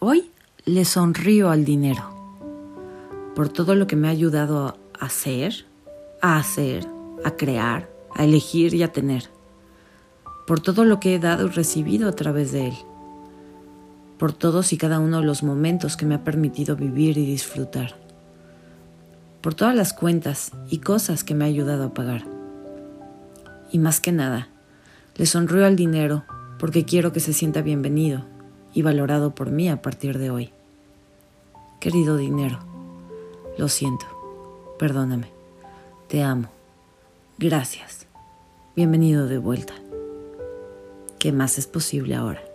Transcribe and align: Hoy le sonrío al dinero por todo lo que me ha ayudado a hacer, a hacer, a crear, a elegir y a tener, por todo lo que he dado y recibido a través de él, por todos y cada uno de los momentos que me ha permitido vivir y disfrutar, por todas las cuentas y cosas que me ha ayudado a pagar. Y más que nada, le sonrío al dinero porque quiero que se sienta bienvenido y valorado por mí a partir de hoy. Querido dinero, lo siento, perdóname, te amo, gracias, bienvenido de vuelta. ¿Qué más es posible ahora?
Hoy 0.00 0.30
le 0.64 0.84
sonrío 0.84 1.50
al 1.50 1.64
dinero 1.64 2.04
por 3.34 3.48
todo 3.48 3.74
lo 3.74 3.88
que 3.88 3.96
me 3.96 4.06
ha 4.06 4.12
ayudado 4.12 4.78
a 4.96 5.04
hacer, 5.04 5.66
a 6.22 6.36
hacer, 6.36 6.86
a 7.24 7.32
crear, 7.32 7.90
a 8.14 8.24
elegir 8.24 8.74
y 8.74 8.84
a 8.84 8.92
tener, 8.92 9.24
por 10.46 10.60
todo 10.60 10.84
lo 10.84 11.00
que 11.00 11.16
he 11.16 11.18
dado 11.18 11.46
y 11.46 11.50
recibido 11.50 12.08
a 12.08 12.12
través 12.12 12.52
de 12.52 12.68
él, 12.68 12.74
por 14.18 14.32
todos 14.32 14.72
y 14.72 14.78
cada 14.78 15.00
uno 15.00 15.18
de 15.18 15.26
los 15.26 15.42
momentos 15.42 15.96
que 15.96 16.06
me 16.06 16.14
ha 16.14 16.22
permitido 16.22 16.76
vivir 16.76 17.18
y 17.18 17.26
disfrutar, 17.26 17.96
por 19.40 19.54
todas 19.54 19.74
las 19.74 19.92
cuentas 19.92 20.52
y 20.70 20.78
cosas 20.78 21.24
que 21.24 21.34
me 21.34 21.44
ha 21.44 21.48
ayudado 21.48 21.86
a 21.86 21.94
pagar. 21.94 22.24
Y 23.72 23.80
más 23.80 24.00
que 24.00 24.12
nada, 24.12 24.46
le 25.16 25.26
sonrío 25.26 25.66
al 25.66 25.74
dinero 25.74 26.22
porque 26.60 26.84
quiero 26.84 27.12
que 27.12 27.18
se 27.18 27.32
sienta 27.32 27.62
bienvenido 27.62 28.37
y 28.74 28.82
valorado 28.82 29.34
por 29.34 29.50
mí 29.50 29.68
a 29.68 29.82
partir 29.82 30.18
de 30.18 30.30
hoy. 30.30 30.50
Querido 31.80 32.16
dinero, 32.16 32.58
lo 33.56 33.68
siento, 33.68 34.06
perdóname, 34.78 35.30
te 36.08 36.22
amo, 36.22 36.48
gracias, 37.38 38.06
bienvenido 38.74 39.26
de 39.26 39.38
vuelta. 39.38 39.74
¿Qué 41.18 41.32
más 41.32 41.58
es 41.58 41.66
posible 41.66 42.14
ahora? 42.14 42.47